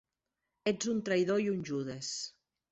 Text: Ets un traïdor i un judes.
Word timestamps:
Ets 0.71 0.89
un 0.95 1.05
traïdor 1.11 1.45
i 1.45 1.47
un 1.53 1.63
judes. 1.71 2.13